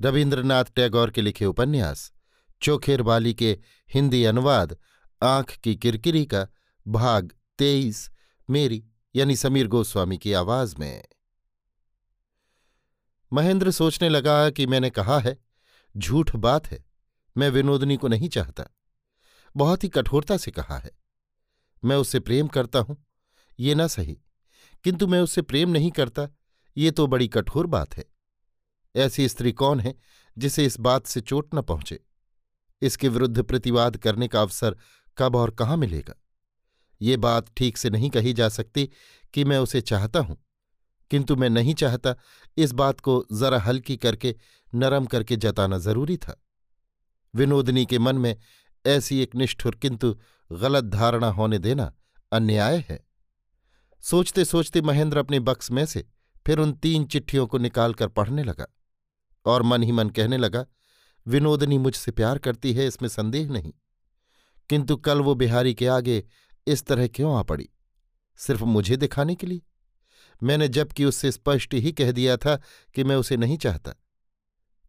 [0.00, 2.12] रविन्द्रनाथ टैगोर के लिखे उपन्यास,
[2.62, 3.58] चोखेर बाली के
[3.94, 4.76] हिंदी अनुवाद,
[5.22, 6.46] आँख की किरकिरी का
[6.88, 8.10] भाग तेईस,
[8.50, 8.84] मेरी
[9.16, 11.04] यानी समीर गोस्वामी की आवाज़ में।
[13.32, 15.38] महेंद्र सोचने लगा कि मैंने कहा है,
[15.96, 16.84] झूठ बात है,
[17.36, 18.64] मैं विनोदनी को नहीं चाहता।
[19.56, 20.90] बहुत ही कठोरता से कहा है।
[21.84, 23.06] मैं उससे प्रेम करता हूँ,
[23.60, 24.18] ये ना सही,
[24.84, 26.28] किंतु मैं उससे प्रेम नहीं करता,
[26.76, 28.04] ये तो बड़ी कठोर बात है।
[28.98, 29.94] ऐसी स्त्री कौन है
[30.36, 32.00] जिसे इस बात से चोट न पहुँचे?
[32.82, 34.76] इसके विरुद्ध प्रतिवाद करने का अवसर
[35.18, 36.14] कब और कहाँ मिलेगा?
[37.00, 38.88] ये बात ठीक से नहीं कही जा सकती
[39.34, 40.36] कि मैं उसे चाहता हूँ,
[41.10, 42.14] किंतु मैं नहीं चाहता
[42.56, 44.34] इस बात को जरा हल्की करके,
[44.72, 46.40] नरम करके जताना ज़रूरी था।
[47.34, 48.36] विनोदनी के मन में
[48.84, 50.16] ऐसी एक निष्ठुर किंतु
[50.50, 51.92] गलत धारणा होने देना
[52.32, 52.98] अन्याय है।
[54.02, 56.06] सोचते सोचते महेंद्र अपने बक्स में से
[56.46, 58.66] फिर उन तीन चिट्ठियों को निकालकर पढ़ने लगा।
[59.46, 60.66] और मन ही मन कहने लगा,
[61.26, 63.72] विनोदनी मुझसे प्यार करती है, इसमें संदेह नहीं।
[64.70, 66.24] किंतु कल वो बिहारी के आगे
[66.66, 67.68] इस तरह क्यों आ पड़ी?
[68.36, 69.62] सिर्फ़ मुझे दिखाने के लिए?
[70.42, 72.56] मैंने जबकि उससे स्पष्ट ही कह दिया था
[72.94, 73.94] कि मैं उसे नहीं चाहता।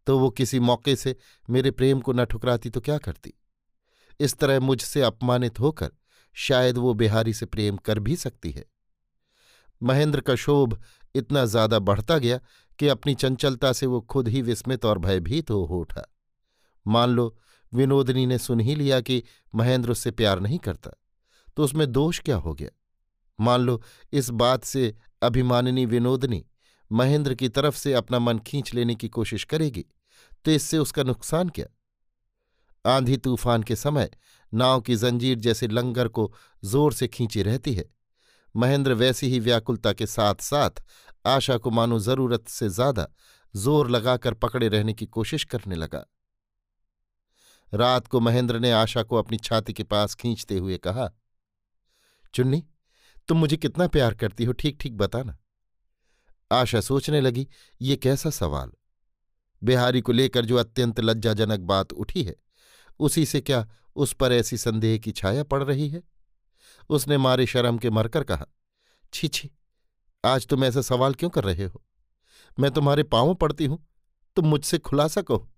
[0.08, 1.16] तो वो किसी मौके से
[1.50, 3.34] मेरे प्रेम को न ठुकराती तो क्या करती?
[4.20, 5.92] इस तरह मुझसे अपमानित होकर
[6.34, 8.66] शायद वो बिहारी से प्रेम कर भी सकती है।
[9.84, 10.84] महेंद्र का शोभ
[11.16, 12.40] इतना ज़्यादा बढ़ता गया
[12.80, 16.06] कि अपनी चंचलता से वो खुद ही विस्मित और भयभीत हो उठा।
[16.86, 17.36] मान लो,
[17.74, 19.24] विनोदनी ने सुन ही लिया कि
[19.56, 20.92] महेंद्र उससे प्यार नहीं करता
[21.58, 22.70] तो उसमें दोष क्या हो गया?
[23.40, 23.82] मान लो,
[24.14, 26.46] इस बात से अभिमानिनी विनोदनी
[26.92, 29.86] महेंद्र की तरफ़ से अपना मन खींच लेने की कोशिश करेगी
[30.46, 31.66] तो इससे उसका नुकसान क्या?
[32.86, 34.10] आंधी तूफ़ान के समय
[34.54, 36.32] नाव की जंजीर जैसे लंगर को
[36.64, 37.86] ज़ोर से खींची रहती है।
[38.56, 40.84] महेंद्र वैसी ही व्याकुलता के साथ साथ
[41.26, 43.08] आशा को मानो ज़रूरत से ज़्यादा
[43.54, 46.06] ज़ोर लगाकर पकड़े रहने की कोशिश करने लगा।
[47.74, 51.10] रात को महेंद्र ने आशा को अपनी छाती के पास खींचते हुए कहा,
[52.34, 52.64] चुन्नी,
[53.28, 55.38] तुम मुझे कितना प्यार करती हो ठीक ठीक बताना।
[56.52, 57.48] आशा सोचने लगी,
[57.82, 58.72] ये कैसा सवाल?
[59.62, 62.36] बिहारी को लेकर जो अत्यंत लज्जाजनक बात उठी है,
[63.00, 66.02] उसी से क्या उस पर ऐसी संदेह की छाया पड़ रही है?
[66.90, 68.46] उसने मारे शर्म के मरकर कहा,
[69.14, 69.50] छी छी,
[70.24, 71.84] आज तुम ऐसा सवाल क्यों कर रहे हो?
[72.58, 73.86] मैं तुम्हारे पांवों पड़ती हूँ,
[74.36, 75.50] तुम मुझसे खुलासा कहो,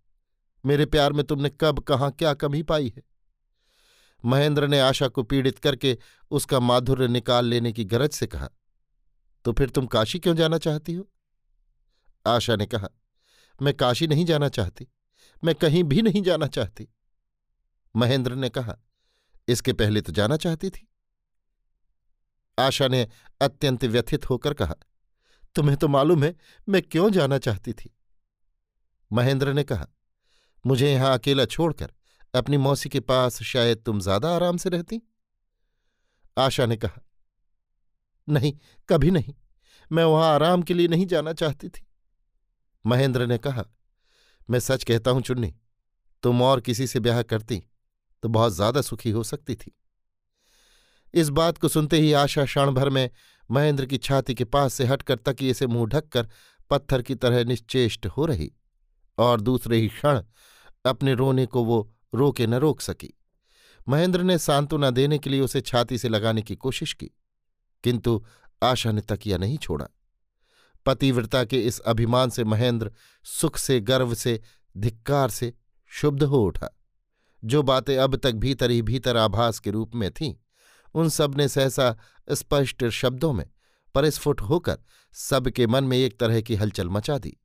[0.63, 3.03] मेरे प्यार में तुमने कब, कहाँ, क्या कमी पाई है?
[4.23, 5.97] महेंद्र ने आशा को पीड़ित करके
[6.31, 8.49] उसका माधुर्य निकाल लेने की गरज से कहा
[9.45, 11.07] तो फिर तुम काशी क्यों जाना चाहती हो?
[12.25, 12.87] आशा ने कहा,
[13.61, 14.87] मैं काशी नहीं जाना चाहती,
[15.43, 16.87] मैं कहीं भी नहीं जाना चाहती।
[17.95, 18.77] महेंद्र ने कहा,
[19.47, 20.87] इसके पहले तो जाना चाहती थी?
[22.61, 23.07] आशा ने
[23.41, 24.75] अत्यंत व्यथित होकर कहा,
[25.55, 26.35] तुम्हें तो मालूम है,
[26.67, 27.89] मैं क्यों जाना चाहती थी?
[29.11, 29.87] महेंद्र ने कहा,
[30.65, 31.93] मुझे यहाँ अकेला छोड़कर
[32.33, 35.01] अपनी मौसी के पास शायद तुम ज़्यादा आराम से रहती?
[36.37, 37.01] आशा ने कहा,
[38.27, 38.53] नहीं,
[38.89, 39.33] कभी नहीं,
[39.91, 41.85] मैं वहाँ आराम के लिए नहीं जाना चाहती थी।
[42.85, 43.65] महेंद्र ने कहा,
[44.49, 45.53] मैं सच कहता हूँ चुन्नी,
[46.23, 47.61] तुम और किसी से ब्याह करती
[48.23, 49.71] तो बहुत ज़्यादा सुखी हो सकती थी।
[51.13, 53.09] इस बात को सुनते ही आशा क्षण भर में
[53.51, 56.27] महेंद्र की छाती के पास से हटकर तकिए से मुँह ढककर
[56.69, 58.51] पत्थर की तरह निश्चेष्ट हो रही
[59.17, 60.21] और दूसरे ही क्षण
[60.85, 63.13] अपने रोने को वो रोके न रोक सकी।
[63.87, 67.09] महेंद्र ने सांत्वना देने के लिए उसे छाती से लगाने की कोशिश की,
[67.83, 68.23] किंतु
[68.63, 69.87] आशा ने तकिया नहीं छोड़ा।
[70.85, 72.91] पतिव्रता के इस अभिमान से महेंद्र
[73.23, 74.39] सुख से, गर्व से,
[74.77, 75.53] धिक्कार से
[75.91, 76.69] शुद्ध हो उठा।
[77.43, 80.33] जो बातें अब तक भीतर ही भीतर आभास के रूप में थीं
[80.93, 81.95] उन सबने सहसा
[82.31, 83.49] स्पष्ट शब्दों में
[83.95, 84.77] परिस्फुट होकर
[85.13, 87.37] सबके मन में एक तरह की हलचल मचा दी।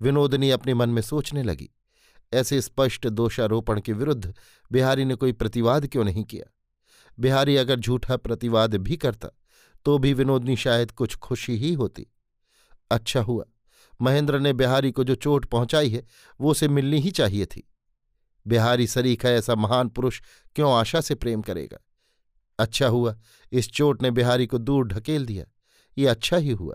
[0.00, 1.70] विनोदनी अपने मन में सोचने लगी।
[2.32, 4.34] ऐसे स्पष्ट दोषारोपण के विरुद्ध
[4.72, 6.52] बिहारी ने कोई प्रतिवाद क्यों नहीं किया?
[7.20, 9.28] बिहारी अगर झूठा प्रतिवाद भी करता
[9.84, 12.06] तो भी विनोदनी शायद कुछ खुशी ही होती।
[12.90, 13.44] अच्छा हुआ,
[14.02, 16.04] महेंद्र ने बिहारी को जो चोट पहुंचाई है,
[16.40, 17.68] वो उसे मिलनी ही चाहिए थी।
[18.46, 20.20] बिहारी सरीखा ऐसा महान पुरुष
[20.56, 21.78] क्यों आशा से प्रेम करेगा?
[22.58, 23.16] अच्छा हुआ।
[23.52, 25.44] इस चोट ने बिहारी को दूर ढकेल दिया।
[25.98, 26.74] ये अच्छा ही हुआ।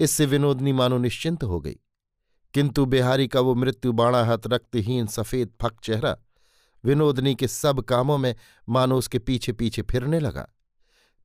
[0.00, 1.76] इससे विनोदनी मानो निश्चिंत हो गई।
[2.54, 6.16] किंतु बिहारी का वो मृत्यु बाणाहत रक्तहीन सफ़ेद फक चेहरा
[6.84, 8.36] विनोदनी के सब कामों में
[8.68, 10.48] मानो उसके पीछे पीछे फिरने लगा।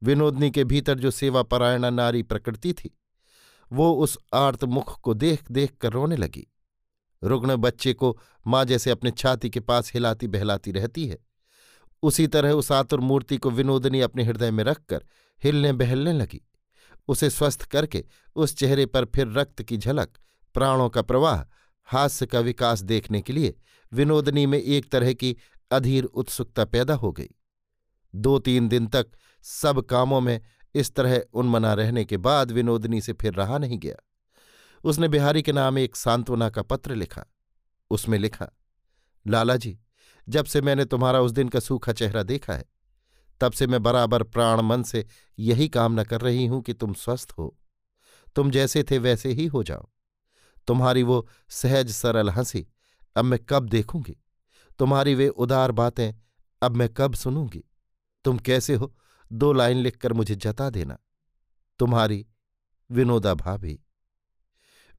[0.03, 2.97] विनोदनी के भीतर जो सेवापरायणा नारी प्रकृति थी,
[3.73, 6.47] वो उस आर्त मुख को देख देख कर रोने लगी।
[7.23, 11.17] रुग्ण बच्चे को माँ जैसे अपने छाती के पास हिलाती बहलाती रहती है।
[12.03, 15.05] उसी तरह उस आतुर मूर्ति को विनोदनी अपने हृदय में रखकर
[15.41, 16.41] हिलने बहलने लगी।
[17.07, 18.03] उसे स्वस्थ करके
[18.35, 20.09] उस चेहरे पर फिर रक्त की झलक,
[20.55, 21.43] प्राणों का प्रवाह,
[21.87, 23.55] हास्य का विकास देखने के लिए
[23.91, 25.35] विनोदनी में एक तरह की
[25.71, 27.29] अधीर उत्सुकता पैदा हो गई।
[28.13, 29.07] दो तीन दिन तक
[29.45, 30.39] सब कामों में
[30.75, 33.95] इस तरह उन्मना रहने के बाद विनोदनी से फिर रहा नहीं गया।
[34.83, 37.25] उसने बिहारी के नाम एक सांत्वना का पत्र लिखा।
[37.91, 38.49] उसमें लिखा,
[39.25, 39.77] लाला जी
[40.29, 42.65] जब से मैंने तुम्हारा उस दिन का सूखा चेहरा देखा है,
[43.41, 45.05] तब से मैं बराबर प्राण मन से
[45.39, 47.59] यही कामना कर रही हूँ कि तुम स्वस्थ हो।
[48.35, 49.89] तुम जैसे थे वैसे ही हो जाओ।
[50.67, 52.67] तुम्हारी वो सहज सरल हँसी,
[53.15, 54.17] अब मैं कब देखूँगी?
[54.79, 56.13] तुम्हारी वे उदार बातें,
[56.61, 57.63] अब मैं कब सुनूँगी?
[58.23, 58.95] तुम कैसे हो?
[59.33, 60.97] दो लाइन लिखकर मुझे जता देना।
[61.79, 62.25] तुम्हारी
[62.91, 63.79] विनोदा भाभी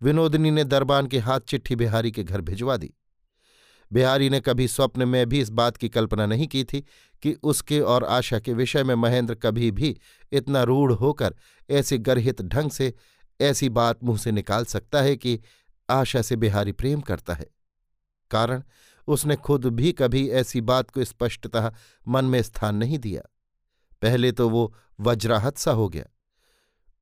[0.02, 2.94] विनोदनी ने दरबान के हाथ चिट्ठी बिहारी के घर भिजवा दी।
[3.94, 6.81] बिहारी ने कभी स्वप्न में भी इस बात की कल्पना नहीं की थी
[7.23, 9.99] कि उसके और आशा के विषय में महेंद्र कभी भी
[10.32, 11.35] इतना रूढ़ होकर
[11.70, 12.93] ऐसे गर्हित ढंग से
[13.41, 15.41] ऐसी बात मुँह से निकाल सकता है कि
[15.91, 17.46] आशा से बिहारी प्रेम करता है।
[18.31, 18.62] कारण,
[19.08, 21.73] उसने खुद भी कभी ऐसी बात को स्पष्टतः
[22.08, 23.23] मन में स्थान नहीं दिया।
[24.02, 26.05] पहले तो वो वज्राहत सा हो गया।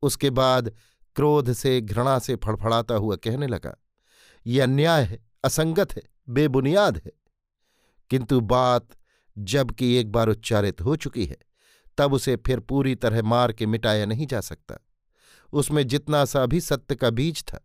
[0.02, 0.72] उसके बाद
[1.16, 3.76] क्रोध से घृणा से फड़फड़ाता हुआ कहने लगा,
[4.46, 7.12] ये अन्याय है, असंगत है। बेबुनियाद है।
[8.10, 8.88] किंतु बात
[9.38, 11.36] जबकि एक बार उच्चारित हो चुकी है,
[11.98, 14.78] तब उसे फिर पूरी तरह मार के मिटाया नहीं जा सकता।
[15.52, 17.60] उसमें जितना सा भी सत्य का बीज था,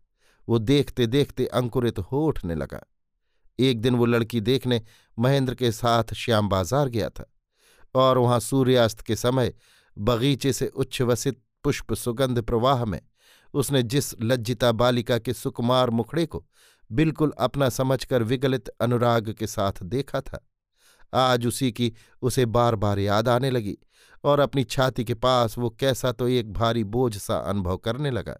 [0.48, 2.80] वो देखते देखते अंकुरित हो उठने लगा।
[3.58, 4.82] एक दिन वो लड़की देखने
[5.18, 7.32] महेंद्र के साथ श्याम बाज़ार गया था
[7.94, 9.54] और वहाँ सूर्यास्त के समय
[9.98, 13.00] बगीचे से उच्छ्वसित पुष्प सुगंध प्रवाह में
[13.54, 16.46] उसने जिस लज्जिता बालिका के सुकुमार मुखड़े को
[16.90, 20.44] बिल्कुल अपना समझकर विगलित अनुराग के साथ देखा था।
[21.14, 21.92] आज उसी की
[22.22, 23.76] उसे बार बार याद आने लगी
[24.24, 28.36] और अपनी छाती के पास वो कैसा तो एक भारी बोझ सा अनुभव करने लगा।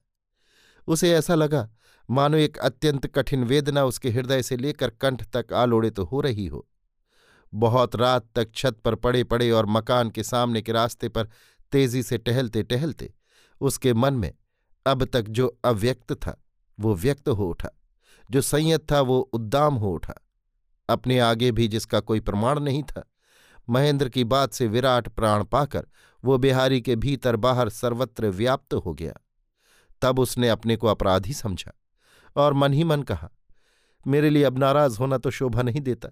[0.88, 1.68] उसे ऐसा लगा,
[2.08, 6.46] मानो एक अत्यंत कठिन वेदना उसके हृदय से लेकर कंठ तक आलोड़ित तो हो रही
[6.46, 6.66] हो।
[7.52, 11.28] बहुत रात तक छत पर पड़े पड़े और मकान के सामने के रास्ते पर
[11.72, 13.12] तेज़ी से टहलते टहलते
[13.60, 14.32] उसके मन में
[14.86, 16.36] अब तक जो अव्यक्त था,
[16.78, 17.68] वो व्यक्त हो उठा।
[18.30, 20.14] जो संयत था वो उद्दाम हो उठा।
[20.88, 23.04] अपने आगे भी जिसका कोई प्रमाण नहीं था,
[23.68, 25.86] महेंद्र की बात से विराट प्राण पाकर
[26.24, 29.14] वो बिहारी के भीतर बाहर सर्वत्र व्याप्त हो गया।
[30.02, 31.72] तब उसने अपने को अपराधी समझा
[32.36, 33.30] और मन ही मन कहा,
[34.06, 36.08] मेरे लिए अब नाराज़ होना तो शोभा नहीं देता।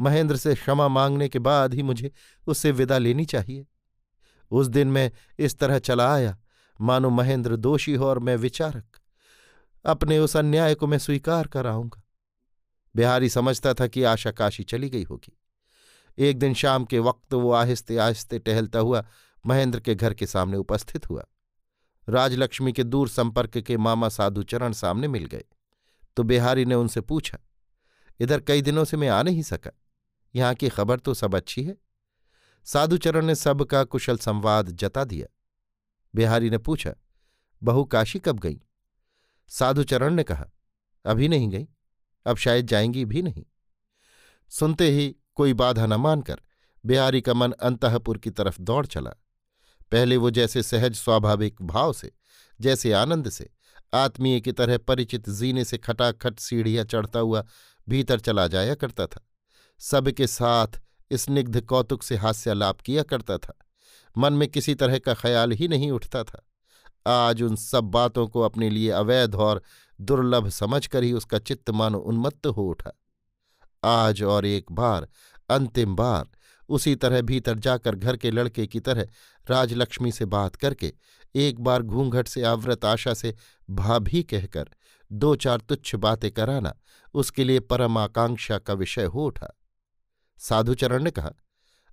[0.00, 2.12] महेंद्र से क्षमा मांगने के बाद ही मुझे
[2.46, 3.66] उससे विदा लेनी चाहिए।
[4.50, 6.36] उस दिन मैं इस तरह चला आया।
[6.80, 8.98] मानो महेंद्र दोषी हो और मैं विचारक।
[9.86, 12.02] अपने उस अन्याय को मैं स्वीकार कर आऊँगा।
[12.94, 15.36] बिहारी समझता था कि आशा काशी चली गई होगी।
[16.18, 19.04] एक दिन शाम के वक्त वो आहिस्ते आहिस्ते टहलता हुआ
[19.44, 21.24] महेंद्र के घर के सामने उपस्थित हुआ।
[22.08, 25.44] राजलक्ष्मी के दूर संपर्क के मामा साधुचरण सामने मिल गए।
[26.16, 27.38] तो बिहारी ने उनसे पूछा,
[28.20, 29.70] इधर कई दिनों से मैं आ नहीं सका।
[30.34, 31.76] यहाँ की खबर तो सब अच्छी है।
[32.66, 35.26] साधुचरण ने सबका कुशल संवाद जता दिया।
[36.14, 36.92] बिहारी ने पूछा,
[37.62, 38.60] बहू काशी कब गई?
[39.48, 40.46] साधुचरण ने कहा,
[41.06, 41.68] अभी नहीं गई,
[42.26, 43.44] अब शायद जाएँगी भी नहीं।
[44.48, 46.40] सुनते ही कोई बाधा न मानकर
[46.86, 49.10] बिहारी का मन अंतपुर की तरफ़ दौड़ चला।
[49.92, 52.12] पहले वो जैसे सहज, स्वाभाविक भाव से,
[52.60, 53.50] जैसे आनंद से,
[53.94, 57.44] आत्मीय की तरह परिचित जीने से खटाखट सीढ़ियाँ चढ़ता हुआ
[57.88, 59.28] भीतर चला जाया करता था।
[59.78, 60.66] सबके साथ
[61.12, 63.58] स्निग्ध कौतुक से हास्यालाप किया करता था।
[64.18, 66.46] मन में किसी तरह का ख्याल ही नहीं उठता था।
[67.06, 69.62] आज उन सब बातों को अपने लिए अवैध और
[70.00, 72.92] दुर्लभ समझकर ही उसका चित्त मानो उन्मत्त हो उठा।
[73.84, 75.08] आज और एक बार,
[75.50, 76.28] अंतिम बार,
[76.68, 79.06] उसी तरह भीतर जाकर घर के लड़के की तरह
[79.50, 80.92] राजलक्ष्मी से बात करके
[81.34, 83.34] एक बार घूंघट से आवृत आशा से
[83.70, 84.70] भाभी कहकर
[85.12, 86.74] दो चार तुच्छ बातें कराना
[87.14, 89.52] उसके लिए परम आकांक्षा का विषय हो उठा।
[90.38, 91.30] साधुचरण ने कहा,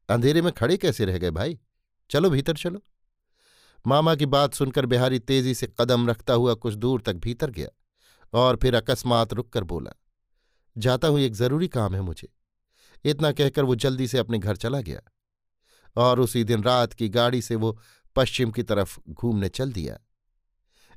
[0.10, 1.60] अंधेरे में खड़े कैसे रह गए भाई?
[2.10, 2.82] चलो भीतर चलो।
[3.87, 7.67] मामा की बात सुनकर बिहारी तेज़ी से कदम रखता हुआ कुछ दूर तक भीतर गया
[8.33, 9.91] और फिर अकस्मात रुककर बोला,
[10.77, 12.27] जाता हूँ, एक ज़रूरी काम है मुझे।
[13.05, 15.01] इतना कहकर वो जल्दी से अपने घर चला गया
[15.95, 17.79] और उसी दिन रात की गाड़ी से वो
[18.15, 19.99] पश्चिम की तरफ़ घूमने चल दिया।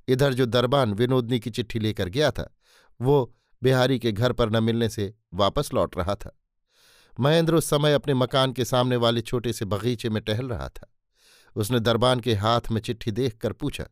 [0.08, 2.56] इधर जो दरबान विनोदनी की चिट्ठी लेकर गया था,
[3.00, 6.40] वो बिहारी के घर पर न मिलने से वापस लौट रहा था।
[7.20, 10.95] महेंद्र उस समय अपने मकान के सामने वाले छोटे से बगीचे में टहल रहा था।
[11.56, 13.84] उसने दरबान के हाथ में चिट्ठी देखकर पूछा,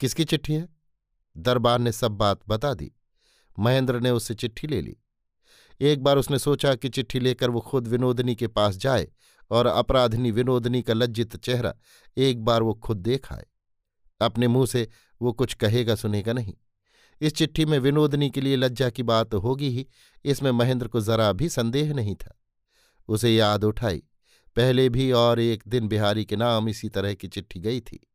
[0.00, 0.68] किसकी चिट्ठी है?
[1.36, 2.92] दरबान ने सब बात बता दी।
[3.58, 4.96] महेंद्र ने उससे चिट्ठी ले ली।
[5.80, 9.08] एक बार उसने सोचा कि चिट्ठी लेकर वो खुद विनोदनी के पास जाए
[9.50, 11.74] और अपराधिनी विनोदनी का लज्जित चेहरा
[12.16, 13.46] एक बार वो खुद देख आए।
[14.20, 14.88] अपने मुँह से
[15.22, 16.54] वो कुछ कहेगा सुनेगा नहीं।
[17.20, 19.86] इस चिट्ठी में विनोदनी के लिए लज्जा की बात होगी ही,
[20.24, 22.34] इसमें महेंद्र को जरा भी संदेह नहीं था।
[23.08, 24.02] उसे याद उठाई।
[24.56, 28.06] पहले भी और एक दिन बिहारी के नाम इसी तरह की चिट्ठी गई थी।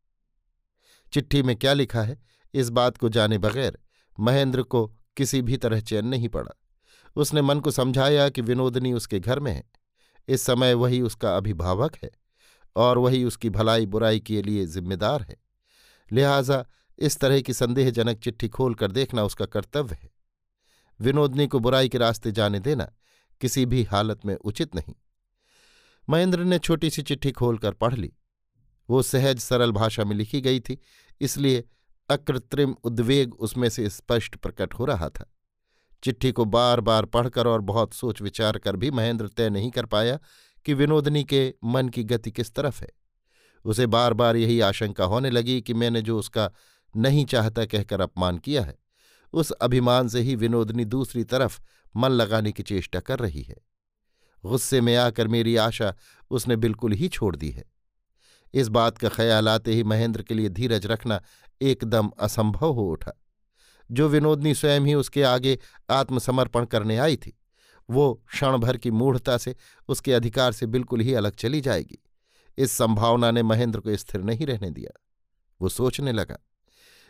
[1.13, 2.21] चिट्ठी में क्या लिखा है?
[2.53, 3.79] इस बात को जाने बगैर
[4.19, 4.87] महेंद्र को
[5.17, 6.51] किसी भी तरह चैन नहीं पड़ा।
[7.15, 9.63] उसने मन को समझाया कि विनोदनी उसके घर में है।
[10.27, 12.11] इस समय वही उसका अभिभावक है
[12.75, 15.37] और वही उसकी भलाई बुराई के लिए जिम्मेदार है।
[16.11, 16.65] लिहाजा
[16.99, 20.09] इस तरह की संदेहजनक चिट्ठी खोलकर देखना उसका कर्तव्य है।
[20.99, 22.91] विनोदनी को बुराई के रास्ते जाने देना
[23.41, 24.93] किसी भी हालत में उचित नहीं।
[26.09, 28.13] महेंद्र ने छोटी सी चिट्ठी खोलकर पढ़ ली।
[28.89, 30.77] वो सहज, सरल भाषा में लिखी गई थी,
[31.21, 31.63] इसलिए
[32.09, 35.29] अकृत्रिम उद्वेग उसमें से स्पष्ट प्रकट हो रहा था।
[36.03, 39.85] चिट्ठी को बार बार पढ़कर और बहुत सोच विचार कर भी महेंद्र तय नहीं कर
[39.85, 40.19] पाया
[40.65, 42.89] कि विनोदनी के मन की गति किस तरफ़ है।
[43.65, 46.51] उसे बार बार यही आशंका होने लगी कि मैंने जो उसका
[46.97, 48.77] नहीं चाहता कहकर अपमान किया है,
[49.33, 51.59] उस अभिमान से ही विनोदनी दूसरी तरफ़
[51.95, 53.55] मन लगाने की चेष्टा कर रही है।
[54.43, 55.93] गुस्से में आकर मेरी आशा
[56.31, 57.63] उसने बिल्कुल ही छोड़ दी है।
[58.53, 61.21] इस बात का ख्याल आते ही महेंद्र के लिए धीरज रखना
[61.61, 63.11] एकदम असंभव हो उठा।
[63.89, 65.57] जो विनोदनी स्वयं ही उसके आगे
[65.89, 67.37] आत्मसमर्पण करने आई थी,
[67.89, 69.55] वो क्षण भर की मूढ़ता से
[69.89, 71.99] उसके अधिकार से बिल्कुल ही अलग चली जाएगी।
[72.57, 74.91] इस संभावना ने महेंद्र को स्थिर नहीं रहने दिया।
[75.61, 76.37] वो सोचने लगा,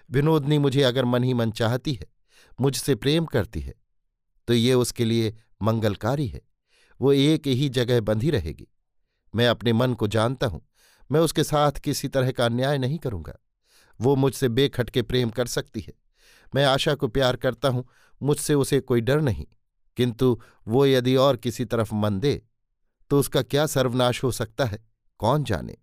[0.09, 2.07] विनोदनी मुझे अगर मन ही मन चाहती है,
[2.59, 3.73] मुझसे प्रेम करती है
[4.47, 6.41] तो ये उसके लिए मंगलकारी है।
[7.03, 8.67] वो एक ही जगह बंधी रहेगी।
[9.33, 10.62] मैं अपने मन को जानता हूँ,
[11.12, 13.38] मैं उसके साथ किसी तरह का अन्याय नहीं करूँगा।
[14.00, 15.93] वो मुझसे बेखटके प्रेम कर सकती है।
[16.55, 17.88] मैं आशा को प्यार करता हूँ,
[18.22, 19.45] मुझसे उसे कोई डर नहीं।
[19.98, 22.41] किंतु वो यदि और किसी तरफ़ मन दे
[23.10, 24.79] तो उसका क्या सर्वनाश हो सकता है?
[25.19, 25.77] कौन जाने?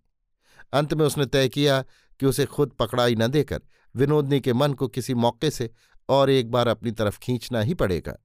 [0.73, 1.81] अंत में उसने तय किया
[2.19, 3.61] कि उसे खुद पकड़ाई न देकर
[3.95, 5.69] विनोदनी के मन को किसी मौके से
[6.09, 8.17] और एक बार अपनी तरफ़ खींचना ही पड़ेगा।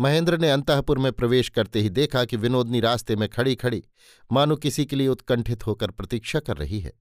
[0.00, 3.84] महेंद्र ने अंतपुर में प्रवेश करते ही देखा कि विनोदनी रास्ते में खड़ी खड़ी
[4.32, 6.92] मानो किसी के लिए उत्कंठित होकर प्रतीक्षा कर रही है।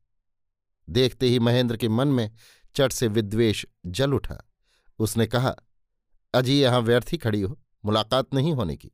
[0.89, 2.31] देखते ही महेंद्र के मन में
[2.75, 4.51] चट से विद्वेष जल उठा।
[4.99, 5.55] उसने कहा,
[6.33, 8.91] अजी, यहाँ व्यर्थ ही खड़ी हो। मुलाकात नहीं होने की।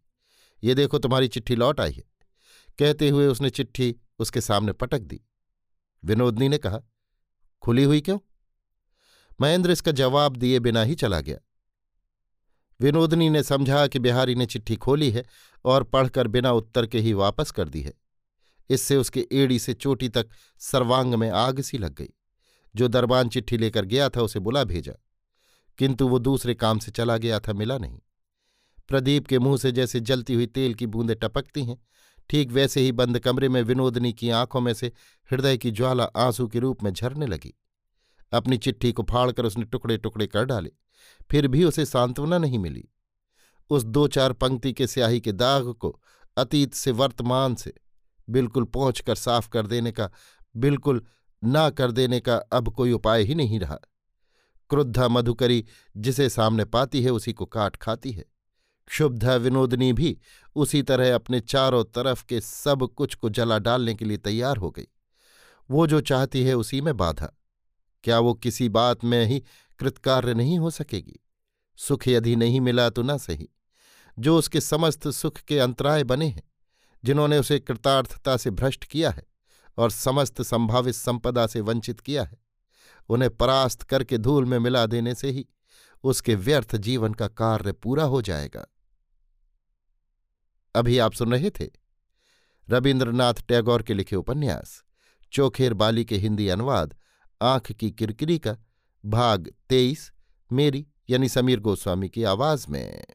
[0.63, 2.03] ये देखो, तुम्हारी चिट्ठी लौट आई है।
[2.79, 5.21] कहते हुए उसने चिट्ठी उसके सामने पटक दी।
[6.05, 6.79] विनोदनी ने कहा,
[7.61, 8.19] खुली हुई क्यों?
[9.41, 11.37] महेंद्र इसका जवाब दिए बिना ही चला गया।
[12.81, 15.23] विनोदनी ने समझा कि बिहारी ने चिट्ठी खोली है
[15.65, 17.93] और पढ़कर बिना उत्तर के ही वापस कर दी है।
[18.69, 22.09] इससे उसके एड़ी से चोटी तक सर्वांग में आग सी लग गई।
[22.75, 24.93] जो दरबान चिट्ठी लेकर गया था उसे बुला भेजा।
[25.77, 27.99] किंतु वो दूसरे काम से चला गया था, मिला नहीं।
[28.87, 31.77] प्रदीप के मुँह से जैसे जलती हुई तेल की बूंदें टपकती हैं,
[32.29, 34.87] ठीक वैसे ही बंद कमरे में विनोदनी की आँखों में से
[35.31, 37.53] हृदय की ज्वाला आँसू के रूप में झरने लगी।
[38.31, 40.71] अपनी चिट्ठी को फाड़कर उसने टुकड़े टुकड़े कर डाले।
[41.31, 42.89] फिर भी उसे सांत्वना नहीं मिली।
[43.69, 46.01] उस दो चार पंक्ति के स्याही के दाग को
[46.37, 47.73] अतीत से वर्तमान से
[48.29, 50.09] बिल्कुल पहुँच कर साफ़ कर देने का,
[50.57, 51.05] बिल्कुल
[51.43, 53.79] ना कर देने का अब कोई उपाय ही नहीं रहा।
[54.69, 55.65] क्रुद्धा मधुकरी
[55.97, 58.25] जिसे सामने पाती है, उसी को काट खाती है।
[58.87, 60.19] क्षुब्धा विनोदनी भी
[60.55, 64.71] उसी तरह अपने चारों तरफ़ के सब कुछ को जला डालने के लिए तैयार हो
[64.71, 64.87] गई।
[65.71, 67.38] वो जो चाहती है, उसी में बाधा।
[68.03, 69.43] क्या वो किसी बात में ही
[69.79, 71.19] कृतकार्य नहीं हो सकेगी?
[71.75, 73.49] सुख यदि नहीं मिला तो न सही।
[74.19, 76.43] जो उसके समस्त सुख के अंतराय बने हैं,
[77.03, 79.23] जिन्होंने उसे कृतार्थता से भ्रष्ट किया है
[79.77, 82.37] और समस्त संभावित संपदा से वंचित किया है,
[83.09, 85.47] उन्हें परास्त करके धूल में मिला देने से ही
[86.03, 88.65] उसके व्यर्थ जीवन का कार्य पूरा हो जाएगा।
[90.75, 91.69] अभी आप सुन रहे थे
[92.69, 94.83] रविन्द्रनाथ टैगोर के लिखे उपन्यास,
[95.31, 96.95] चोखेर बाली के हिंदी अनुवाद
[97.41, 98.57] आँख की किरकिरी का
[99.05, 100.11] भाग तेईस
[100.51, 103.05] मेरी यानी समीर गोस्वामी की आवाज़ में।